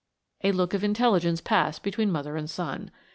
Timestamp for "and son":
2.35-2.89